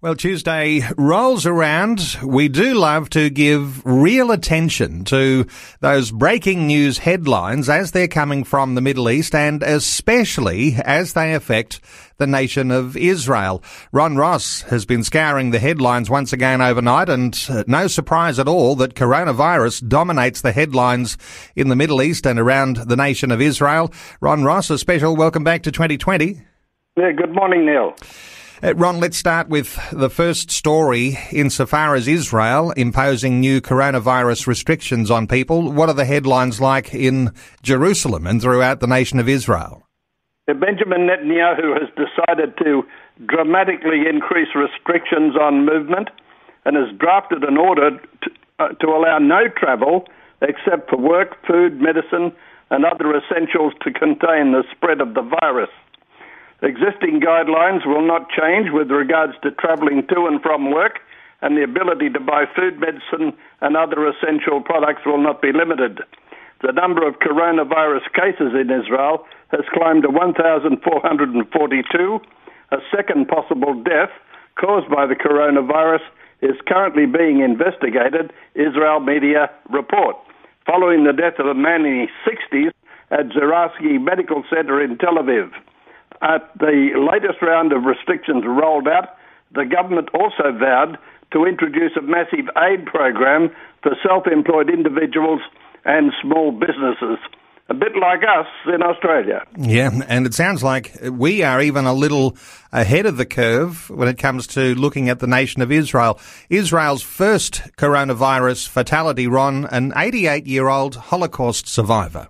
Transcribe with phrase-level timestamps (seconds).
[0.00, 2.18] Well, Tuesday rolls around.
[2.22, 5.44] We do love to give real attention to
[5.80, 11.34] those breaking news headlines as they're coming from the Middle East and especially as they
[11.34, 11.80] affect
[12.18, 13.60] the nation of Israel.
[13.90, 18.46] Ron Ross has been scouring the headlines once again overnight, and uh, no surprise at
[18.46, 21.18] all that coronavirus dominates the headlines
[21.56, 23.92] in the Middle East and around the nation of Israel.
[24.20, 26.40] Ron Ross, a special welcome back to 2020.
[26.96, 27.96] Yeah, good morning, Neil.
[28.60, 35.12] Uh, Ron, let's start with the first story insofar as Israel imposing new coronavirus restrictions
[35.12, 35.70] on people.
[35.70, 37.30] What are the headlines like in
[37.62, 39.86] Jerusalem and throughout the nation of Israel?
[40.48, 42.82] Benjamin Netanyahu has decided to
[43.26, 46.08] dramatically increase restrictions on movement
[46.64, 50.04] and has drafted an order to, uh, to allow no travel
[50.42, 52.32] except for work, food, medicine,
[52.70, 55.70] and other essentials to contain the spread of the virus.
[56.62, 60.98] Existing guidelines will not change with regards to travelling to and from work,
[61.40, 66.00] and the ability to buy food, medicine, and other essential products will not be limited.
[66.62, 72.20] The number of coronavirus cases in Israel has climbed to 1,442.
[72.72, 74.10] A second possible death
[74.58, 76.02] caused by the coronavirus
[76.42, 80.16] is currently being investigated, Israel media report.
[80.66, 82.72] Following the death of a man in his 60s
[83.12, 85.52] at Sourasky Medical Center in Tel Aviv.
[86.22, 89.16] At the latest round of restrictions rolled out,
[89.54, 90.98] the government also vowed
[91.32, 93.50] to introduce a massive aid program
[93.82, 95.40] for self employed individuals
[95.84, 97.18] and small businesses
[97.70, 99.44] a bit like us in Australia.
[99.56, 102.36] Yeah, and it sounds like we are even a little
[102.72, 106.18] ahead of the curve when it comes to looking at the nation of Israel.
[106.48, 112.28] Israel's first coronavirus fatality, Ron, an 88 year old Holocaust survivor.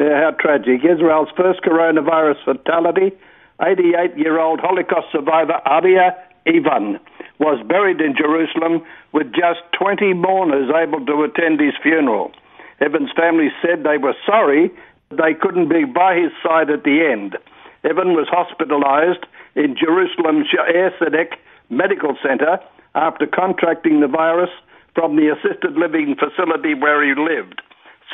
[0.00, 0.80] Yeah, how tragic.
[0.84, 3.14] Israel's first coronavirus fatality,
[3.60, 6.14] 88 year old Holocaust survivor Aryeh
[6.46, 6.98] Even,
[7.38, 8.82] was buried in Jerusalem
[9.12, 12.32] with just 20 mourners able to attend his funeral.
[12.80, 14.70] Even's family said they were sorry
[15.10, 17.36] they couldn't be by his side at the end.
[17.84, 19.24] Evan was hospitalized
[19.54, 21.38] in Jerusalem's Shaare Zedek
[21.70, 22.58] Medical Center
[22.94, 24.50] after contracting the virus
[24.94, 27.62] from the assisted living facility where he lived.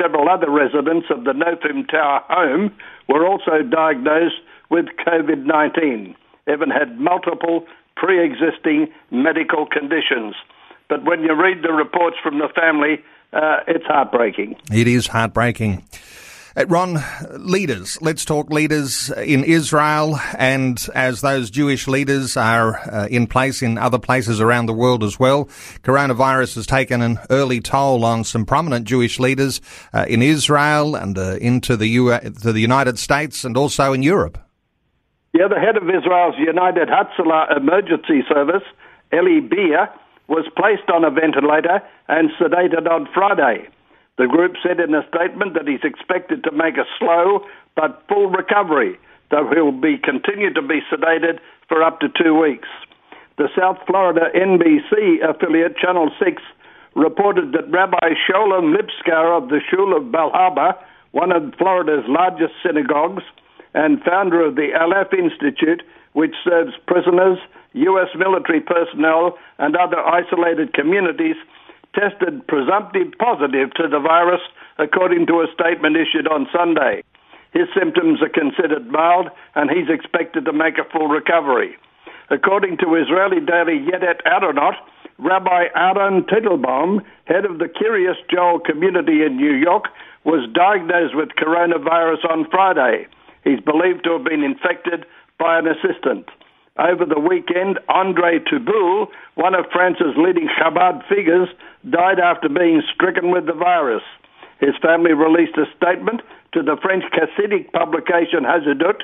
[0.00, 2.74] Several other residents of the Nofim Tower home
[3.08, 4.42] were also diagnosed
[4.74, 6.16] with COVID 19.
[6.52, 7.64] Even had multiple
[7.94, 10.34] pre existing medical conditions.
[10.88, 12.98] But when you read the reports from the family,
[13.32, 14.56] uh, it's heartbreaking.
[14.72, 15.84] It is heartbreaking.
[16.56, 16.98] Uh, Ron,
[17.38, 17.98] leaders.
[18.02, 23.78] Let's talk leaders in Israel, and as those Jewish leaders are uh, in place in
[23.78, 25.46] other places around the world as well,
[25.82, 29.60] coronavirus has taken an early toll on some prominent Jewish leaders
[29.92, 34.02] uh, in Israel and uh, into the U- to the United States and also in
[34.02, 34.43] Europe.
[35.34, 38.62] The head of Israel's United Hatzalah Emergency Service,
[39.12, 39.90] Eli Beer,
[40.28, 43.66] was placed on a ventilator and sedated on Friday.
[44.16, 47.44] The group said in a statement that he's expected to make a slow
[47.74, 48.96] but full recovery,
[49.32, 52.68] though he'll be continued to be sedated for up to two weeks.
[53.36, 56.42] The South Florida NBC affiliate Channel 6
[56.94, 60.78] reported that Rabbi Sholem Lipskar of the Shul of Bal Harbour,
[61.10, 63.24] one of Florida's largest synagogues,
[63.74, 67.38] and founder of the Aleph Institute, which serves prisoners,
[67.72, 68.08] U.S.
[68.16, 71.36] military personnel, and other isolated communities,
[71.94, 74.40] tested presumptive positive to the virus,
[74.78, 77.02] according to a statement issued on Sunday.
[77.52, 81.76] His symptoms are considered mild, and he's expected to make a full recovery.
[82.30, 84.78] According to Israeli daily Yedioth Ahronoth,
[85.18, 89.84] Rabbi Aaron Teitelbaum, head of the Kiryas Joel community in New York,
[90.24, 93.06] was diagnosed with coronavirus on Friday.
[93.44, 95.06] He's believed to have been infected
[95.38, 96.28] by an assistant.
[96.76, 99.06] Over the weekend, Andre Touboul,
[99.36, 101.48] one of France's leading Chabad figures,
[101.88, 104.02] died after being stricken with the virus.
[104.58, 109.02] His family released a statement to the French Hasidic publication Hazedut,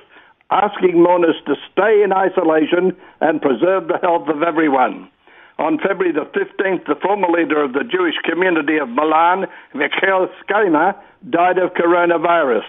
[0.51, 5.09] asking mourners to stay in isolation and preserve the health of everyone.
[5.59, 10.97] On February the 15th, the former leader of the Jewish community of Milan, Mikhail Skayma,
[11.29, 12.65] died of coronavirus.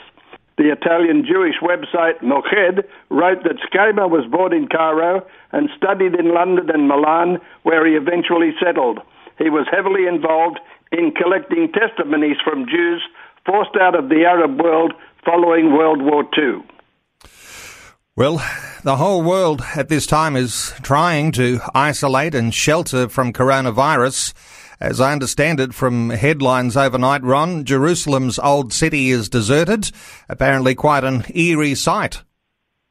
[0.61, 6.35] The Italian Jewish website Moked wrote that Scammer was born in Cairo and studied in
[6.35, 8.99] London and Milan, where he eventually settled.
[9.39, 10.59] He was heavily involved
[10.91, 13.01] in collecting testimonies from Jews
[13.43, 14.93] forced out of the Arab world
[15.25, 16.61] following World War II.
[18.21, 18.37] Well,
[18.83, 24.35] the whole world at this time is trying to isolate and shelter from coronavirus.
[24.79, 29.89] As I understand it from headlines overnight, Ron, Jerusalem's old city is deserted.
[30.29, 32.21] Apparently quite an eerie sight.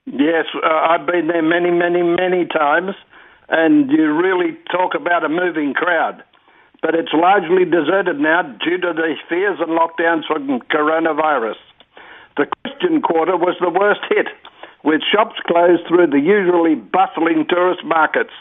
[0.06, 2.97] Yes, uh, I've been there many, many, many times,
[3.49, 6.25] and you really talk about a moving crowd.
[6.82, 11.55] But it's largely deserted now due to the fears and lockdowns from coronavirus.
[12.37, 14.27] The Christian quarter was the worst hit,
[14.91, 18.35] with shops closed through the usually bustling tourist markets.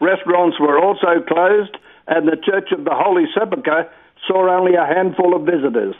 [0.00, 1.76] Restaurants were also closed,
[2.08, 3.92] and the Church of the Holy Sepulchre
[4.26, 5.94] saw only a handful of visitors.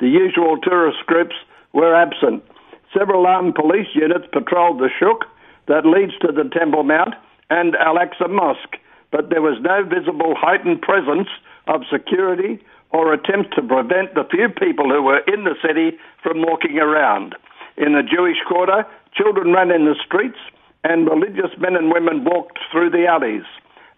[0.00, 1.34] The usual tourist groups
[1.72, 2.44] were absent.
[2.92, 5.24] Several armed police units patrolled the Shuk
[5.66, 7.14] that leads to the Temple Mount
[7.48, 8.76] and Al Aqsa Mosque,
[9.10, 11.28] but there was no visible heightened presence
[11.68, 12.60] of security
[12.90, 17.34] or attempt to prevent the few people who were in the city from walking around.
[17.78, 20.38] In the Jewish quarter, children ran in the streets
[20.84, 23.46] and religious men and women walked through the alleys.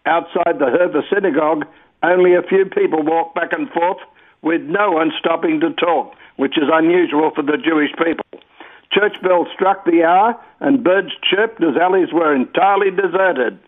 [0.06, 1.64] Outside the Hurva synagogue,
[2.02, 3.98] only a few people walked back and forth
[4.42, 8.24] with no one stopping to talk, which is unusual for the Jewish people.
[8.92, 13.58] Church bells struck the hour and birds chirped as alleys were entirely deserted.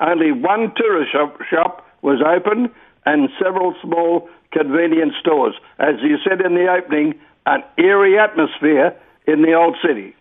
[0.00, 2.70] Only one tourist shop was open
[3.06, 5.54] and several small convenience stores.
[5.78, 7.14] As you said in the opening,
[7.46, 8.96] an eerie atmosphere
[9.26, 10.14] in the old city.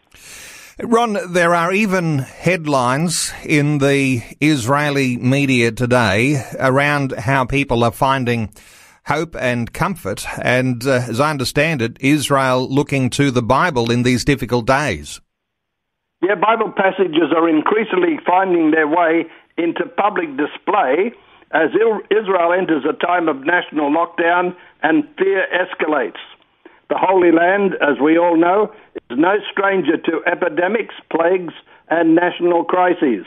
[0.83, 8.51] Ron, there are even headlines in the Israeli media today around how people are finding
[9.05, 10.25] hope and comfort.
[10.41, 15.21] And uh, as I understand it, Israel looking to the Bible in these difficult days.
[16.23, 19.25] Yeah, Bible passages are increasingly finding their way
[19.57, 21.11] into public display
[21.51, 21.69] as
[22.09, 26.21] Israel enters a time of national lockdown and fear escalates.
[26.91, 28.69] The Holy Land, as we all know,
[29.09, 31.53] is no stranger to epidemics, plagues,
[31.89, 33.23] and national crises.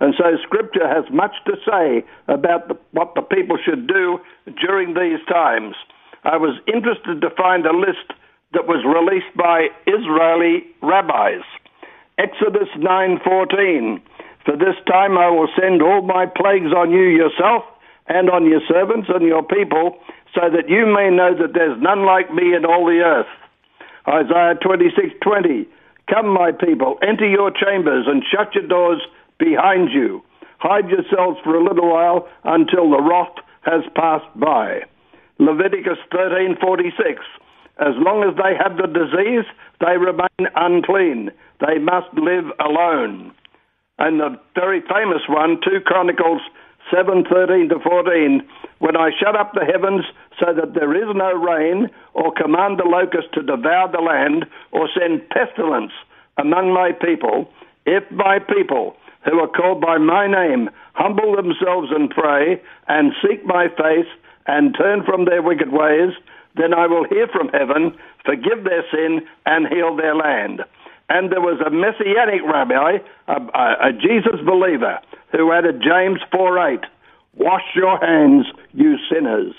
[0.00, 4.18] And so Scripture has much to say about the, what the people should do
[4.64, 5.76] during these times.
[6.24, 8.16] I was interested to find a list
[8.54, 11.44] that was released by Israeli rabbis.
[12.16, 14.00] Exodus 9:14
[14.46, 17.64] For this time I will send all my plagues on you yourself
[18.08, 19.98] and on your servants and your people
[20.34, 23.30] so that you may know that there's none like me in all the earth.
[24.08, 25.66] Isaiah 26:20
[26.10, 29.00] Come my people enter your chambers and shut your doors
[29.38, 30.22] behind you.
[30.58, 34.82] Hide yourselves for a little while until the wrath has passed by.
[35.38, 37.20] Leviticus 13:46
[37.78, 39.46] As long as they have the disease
[39.80, 41.30] they remain unclean.
[41.60, 43.32] They must live alone.
[43.98, 46.40] And the very famous one 2 Chronicles
[46.92, 48.42] 7:13 to 14
[48.78, 50.04] when I shut up the heavens
[50.38, 54.88] so that there is no rain or command the locust to devour the land or
[54.92, 55.92] send pestilence
[56.36, 57.48] among my people.
[57.86, 63.44] If my people who are called by my name humble themselves and pray and seek
[63.46, 64.10] my face
[64.46, 66.12] and turn from their wicked ways
[66.54, 67.96] then I will hear from heaven
[68.26, 70.62] forgive their sin and heal their land
[71.12, 72.98] and there was a messianic rabbi
[73.28, 74.98] a, a, a Jesus believer
[75.30, 76.80] who added James 4 8,
[77.34, 79.54] Wash your hands, you sinners.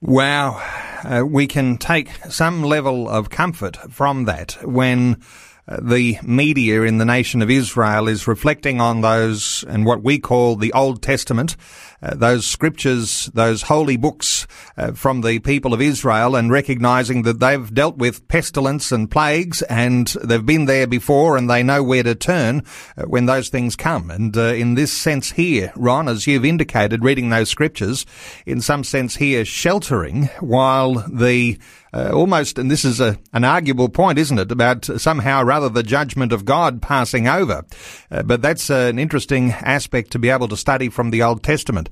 [0.00, 0.62] Wow.
[1.02, 5.20] Uh, we can take some level of comfort from that when
[5.66, 10.56] the media in the nation of Israel is reflecting on those and what we call
[10.56, 11.56] the Old Testament,
[12.02, 17.40] uh, those scriptures, those holy books uh, from the people of Israel and recognizing that
[17.40, 22.02] they've dealt with pestilence and plagues and they've been there before and they know where
[22.02, 22.62] to turn
[22.98, 24.10] uh, when those things come.
[24.10, 28.04] And uh, in this sense here, Ron, as you've indicated, reading those scriptures,
[28.44, 31.58] in some sense here, sheltering while the
[31.94, 35.84] uh, almost, and this is a, an arguable point, isn't it, about somehow rather the
[35.84, 37.64] judgment of God passing over.
[38.10, 41.44] Uh, but that's uh, an interesting aspect to be able to study from the Old
[41.44, 41.88] Testament.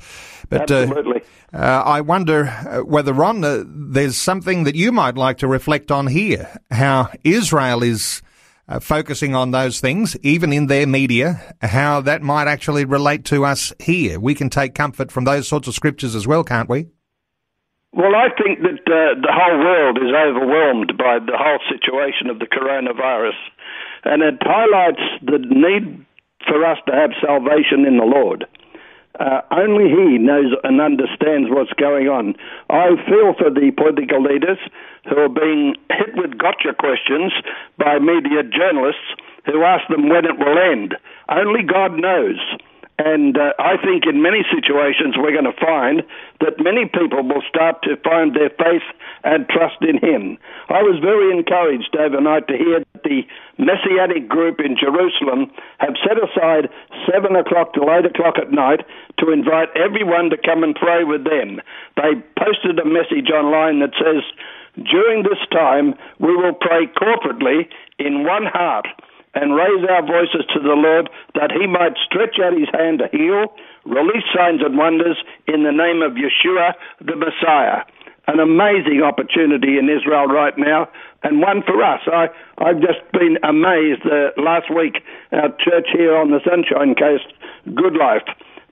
[0.49, 1.23] But, uh, Absolutely.
[1.53, 2.47] Uh, I wonder
[2.85, 8.23] whether, Ron, there's something that you might like to reflect on here, how Israel is
[8.69, 13.45] uh, focusing on those things, even in their media, how that might actually relate to
[13.45, 14.19] us here.
[14.19, 16.89] We can take comfort from those sorts of scriptures as well, can't we?
[17.93, 22.39] Well, I think that uh, the whole world is overwhelmed by the whole situation of
[22.39, 23.37] the coronavirus,
[24.05, 26.01] and it highlights the need
[26.49, 28.47] for us to have salvation in the Lord.
[29.21, 32.35] Uh, only he knows and understands what's going on.
[32.71, 34.59] I feel for the political leaders
[35.05, 37.33] who are being hit with gotcha questions
[37.77, 39.05] by media journalists
[39.45, 40.97] who ask them when it will end.
[41.29, 42.41] Only God knows.
[43.03, 46.07] And uh, I think in many situations we're going to find
[46.39, 48.87] that many people will start to find their faith
[49.25, 50.39] and trust in Him.
[50.71, 53.27] I was very encouraged overnight to hear that the
[53.59, 55.51] Messianic group in Jerusalem
[55.83, 56.71] have set aside
[57.11, 58.87] 7 o'clock till 8 o'clock at night
[59.19, 61.59] to invite everyone to come and pray with them.
[61.99, 64.23] They posted a message online that says,
[64.79, 67.67] during this time, we will pray corporately
[67.99, 68.87] in one heart
[69.35, 73.09] and raise our voices to the Lord that he might stretch out his hand to
[73.09, 73.53] heal,
[73.85, 75.17] release signs and wonders
[75.49, 77.85] in the name of Yeshua the Messiah.
[78.29, 80.89] An amazing opportunity in Israel right now,
[81.25, 82.01] and one for us.
[82.07, 85.03] I, I've just been amazed uh, last week.
[85.33, 87.27] Our church here on the Sunshine Coast,
[87.75, 88.23] Good Life,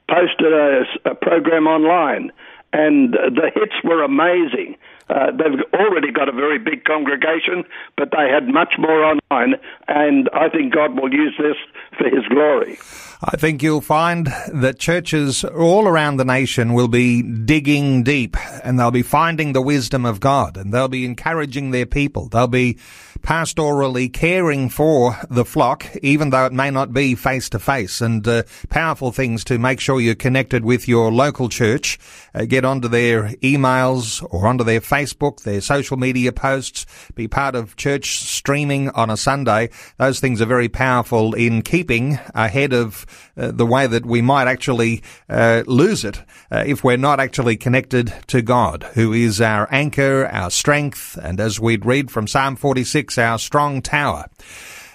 [0.08, 2.30] posted a, a program online,
[2.72, 4.76] and the hits were amazing.
[5.10, 7.64] Uh, they've already got a very big congregation,
[7.96, 9.54] but they had much more online,
[9.88, 11.56] and I think God will use this
[11.98, 12.78] for His glory.
[13.22, 18.78] I think you'll find that churches all around the nation will be digging deep and
[18.78, 22.28] they'll be finding the wisdom of God and they'll be encouraging their people.
[22.28, 22.78] They'll be
[23.22, 28.26] pastorally caring for the flock, even though it may not be face to face, and
[28.26, 31.98] uh, powerful things to make sure you're connected with your local church.
[32.34, 37.54] Uh, get onto their emails or onto their Facebook, their social media posts, be part
[37.54, 39.70] of church streaming on a Sunday.
[39.98, 44.48] Those things are very powerful in keeping ahead of uh, the way that we might
[44.48, 49.68] actually uh, lose it uh, if we're not actually connected to God, who is our
[49.72, 54.26] anchor, our strength, and as we'd read from Psalm 46, our strong tower.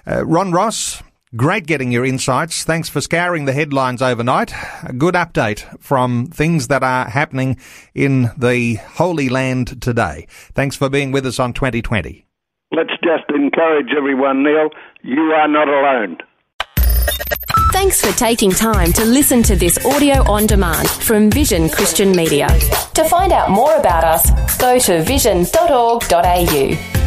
[0.08, 1.04] Uh, Ron Ross,
[1.36, 2.64] Great getting your insights.
[2.64, 4.54] Thanks for scouring the headlines overnight.
[4.84, 7.58] A good update from things that are happening
[7.94, 10.28] in the Holy Land today.
[10.30, 12.26] Thanks for being with us on 2020.
[12.72, 14.70] Let's just encourage everyone, Neil.
[15.02, 16.20] You are not alone.
[17.74, 22.48] Thanks for taking time to listen to this audio on demand from Vision Christian Media.
[22.94, 27.05] To find out more about us, go to vision.org.au.